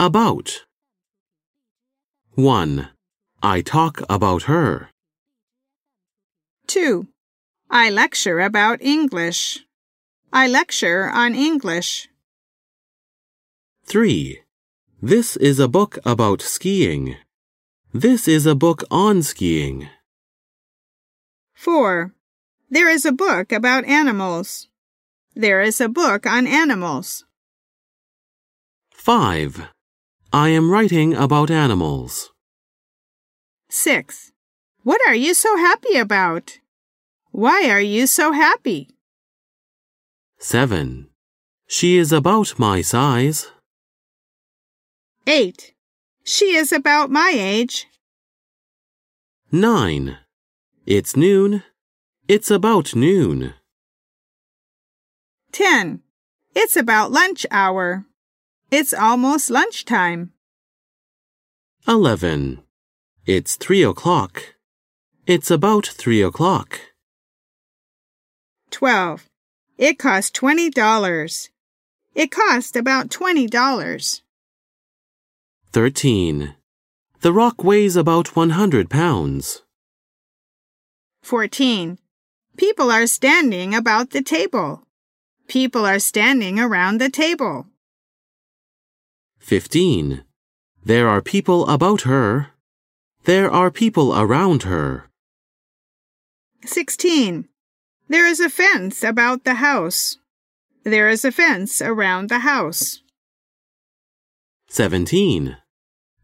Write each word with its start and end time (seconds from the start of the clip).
About. 0.00 0.64
1. 2.34 2.88
I 3.42 3.60
talk 3.60 4.00
about 4.08 4.44
her. 4.44 4.88
2. 6.68 7.06
I 7.68 7.90
lecture 7.90 8.40
about 8.40 8.80
English. 8.80 9.66
I 10.32 10.48
lecture 10.48 11.10
on 11.10 11.34
English. 11.34 12.08
3. 13.84 14.40
This 15.02 15.36
is 15.36 15.60
a 15.60 15.68
book 15.68 15.98
about 16.06 16.40
skiing. 16.40 17.16
This 17.92 18.26
is 18.26 18.46
a 18.46 18.54
book 18.54 18.82
on 18.90 19.22
skiing. 19.22 19.90
4. 21.52 22.14
There 22.70 22.88
is 22.88 23.04
a 23.04 23.12
book 23.12 23.52
about 23.52 23.84
animals. 23.84 24.66
There 25.34 25.60
is 25.60 25.78
a 25.78 25.90
book 25.90 26.24
on 26.24 26.46
animals. 26.46 27.26
5. 28.92 29.68
I 30.32 30.50
am 30.50 30.70
writing 30.70 31.12
about 31.12 31.50
animals. 31.50 32.30
6. 33.68 34.30
What 34.84 35.00
are 35.08 35.14
you 35.14 35.34
so 35.34 35.56
happy 35.56 35.96
about? 35.96 36.58
Why 37.32 37.68
are 37.68 37.80
you 37.80 38.06
so 38.06 38.30
happy? 38.30 38.90
7. 40.38 41.08
She 41.66 41.98
is 41.98 42.12
about 42.12 42.60
my 42.60 42.80
size. 42.80 43.48
8. 45.26 45.74
She 46.22 46.54
is 46.54 46.70
about 46.70 47.10
my 47.10 47.32
age. 47.34 47.88
9. 49.50 50.16
It's 50.86 51.16
noon. 51.16 51.64
It's 52.28 52.52
about 52.52 52.94
noon. 52.94 53.54
10. 55.50 56.02
It's 56.54 56.76
about 56.76 57.10
lunch 57.10 57.44
hour. 57.50 58.06
It's 58.72 58.94
almost 58.94 59.50
lunchtime. 59.50 60.30
11. 61.88 62.62
It's 63.26 63.56
three 63.56 63.82
o'clock. 63.82 64.54
It's 65.26 65.50
about 65.50 65.86
three 65.86 66.22
o'clock. 66.22 66.78
12. 68.70 69.28
It 69.76 69.98
cost 69.98 70.34
$20. 70.36 71.48
It 72.14 72.30
cost 72.30 72.76
about 72.76 73.08
$20. 73.08 74.20
13. 75.72 76.54
The 77.22 77.32
rock 77.32 77.64
weighs 77.64 77.96
about 77.96 78.36
100 78.36 78.88
pounds. 78.88 79.62
14. 81.22 81.98
People 82.56 82.92
are 82.92 83.08
standing 83.08 83.74
about 83.74 84.10
the 84.10 84.22
table. 84.22 84.86
People 85.48 85.84
are 85.84 85.98
standing 85.98 86.60
around 86.60 86.98
the 86.98 87.10
table. 87.10 87.66
15. 89.40 90.22
There 90.84 91.08
are 91.08 91.20
people 91.20 91.68
about 91.68 92.02
her. 92.02 92.48
There 93.24 93.50
are 93.50 93.70
people 93.70 94.16
around 94.16 94.62
her. 94.62 95.10
16. 96.64 97.48
There 98.08 98.26
is 98.26 98.40
a 98.40 98.48
fence 98.48 99.02
about 99.02 99.44
the 99.44 99.54
house. 99.54 100.18
There 100.84 101.08
is 101.08 101.24
a 101.24 101.32
fence 101.32 101.82
around 101.82 102.28
the 102.28 102.40
house. 102.40 103.02
17. 104.68 105.56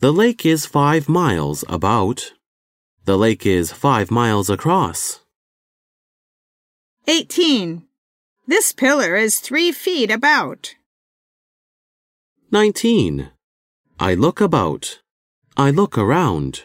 The 0.00 0.12
lake 0.12 0.44
is 0.44 0.66
five 0.66 1.08
miles 1.08 1.64
about. 1.68 2.32
The 3.04 3.16
lake 3.16 3.46
is 3.46 3.72
five 3.72 4.10
miles 4.10 4.50
across. 4.50 5.20
18. 7.06 7.84
This 8.46 8.72
pillar 8.72 9.16
is 9.16 9.40
three 9.40 9.72
feet 9.72 10.10
about. 10.10 10.74
19. 12.54 13.32
I 13.98 14.14
look 14.14 14.40
about. 14.40 15.00
I 15.56 15.70
look 15.70 15.98
around. 15.98 16.62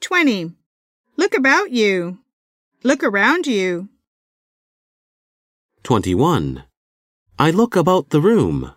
20. 0.00 0.50
Look 1.16 1.32
about 1.32 1.70
you. 1.70 2.18
Look 2.82 3.04
around 3.04 3.46
you. 3.46 3.88
21. 5.84 6.64
I 7.38 7.52
look 7.52 7.76
about 7.76 8.10
the 8.10 8.20
room. 8.20 8.72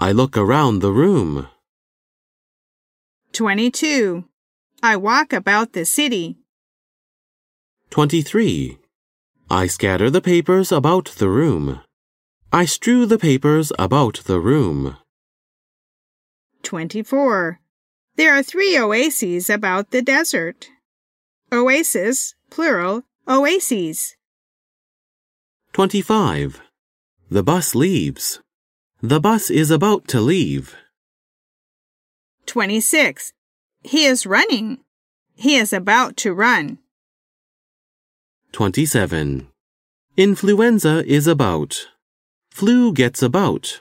I 0.00 0.10
look 0.10 0.36
around 0.36 0.80
the 0.80 0.90
room. 0.90 1.46
22. 3.30 4.24
I 4.82 4.96
walk 4.96 5.32
about 5.32 5.74
the 5.74 5.84
city. 5.84 6.38
23. 7.90 8.78
I 9.48 9.68
scatter 9.68 10.10
the 10.10 10.20
papers 10.20 10.72
about 10.72 11.04
the 11.18 11.28
room. 11.28 11.82
I 12.54 12.66
strew 12.66 13.06
the 13.06 13.18
papers 13.18 13.72
about 13.78 14.20
the 14.26 14.38
room. 14.38 14.98
24. 16.62 17.58
There 18.16 18.34
are 18.34 18.42
three 18.42 18.78
oases 18.78 19.48
about 19.48 19.90
the 19.90 20.02
desert. 20.02 20.68
Oasis, 21.50 22.34
plural, 22.50 23.04
oases. 23.26 24.16
25. 25.72 26.60
The 27.30 27.42
bus 27.42 27.74
leaves. 27.74 28.40
The 29.00 29.18
bus 29.18 29.48
is 29.48 29.70
about 29.70 30.06
to 30.08 30.20
leave. 30.20 30.76
26. 32.44 33.32
He 33.82 34.04
is 34.04 34.26
running. 34.26 34.80
He 35.34 35.56
is 35.56 35.72
about 35.72 36.18
to 36.18 36.34
run. 36.34 36.80
27. 38.52 39.48
Influenza 40.18 41.02
is 41.06 41.26
about. 41.26 41.88
Flu 42.52 42.92
gets 42.92 43.22
about. 43.22 43.80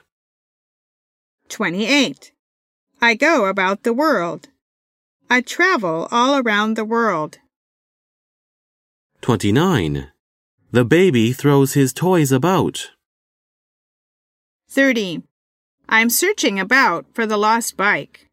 28. 1.49 2.31
I 3.01 3.15
go 3.15 3.45
about 3.45 3.83
the 3.83 3.93
world. 3.93 4.47
I 5.29 5.41
travel 5.41 6.07
all 6.09 6.41
around 6.41 6.75
the 6.75 6.85
world. 6.85 7.37
29. 9.19 10.07
The 10.71 10.85
baby 10.85 11.33
throws 11.33 11.73
his 11.73 11.91
toys 11.91 12.31
about. 12.31 12.91
30. 14.69 15.21
I'm 15.89 16.09
searching 16.09 16.57
about 16.57 17.05
for 17.13 17.25
the 17.27 17.37
lost 17.37 17.75
bike. 17.75 18.29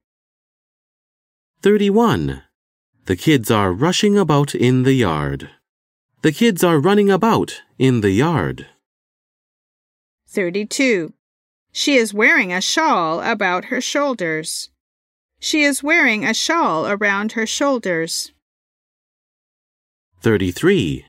31. 1.62 2.42
The 3.06 3.16
kids 3.16 3.50
are 3.50 3.72
rushing 3.72 4.16
about 4.16 4.54
in 4.54 4.84
the 4.84 4.94
yard. 4.94 5.50
The 6.22 6.32
kids 6.32 6.62
are 6.62 6.78
running 6.78 7.10
about 7.10 7.60
in 7.76 8.02
the 8.02 8.12
yard. 8.12 8.68
32. 10.28 11.14
She 11.72 11.96
is 11.96 12.12
wearing 12.12 12.52
a 12.52 12.60
shawl 12.60 13.20
about 13.20 13.66
her 13.66 13.80
shoulders. 13.80 14.68
She 15.40 15.62
is 15.62 15.82
wearing 15.82 16.24
a 16.24 16.34
shawl 16.34 16.86
around 16.86 17.32
her 17.32 17.46
shoulders. 17.46 18.32
33. 20.20 21.06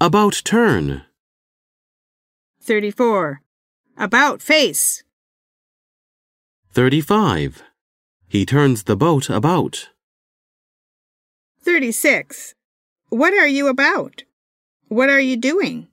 About 0.00 0.42
turn. 0.44 1.02
34. 2.60 3.42
About 3.96 4.40
face. 4.40 5.02
35. 6.72 7.62
He 8.28 8.46
turns 8.46 8.84
the 8.84 8.96
boat 8.96 9.28
about. 9.28 9.88
36. 11.62 12.54
What 13.08 13.34
are 13.34 13.48
you 13.48 13.66
about? 13.66 14.22
What 14.88 15.10
are 15.10 15.20
you 15.20 15.36
doing? 15.36 15.88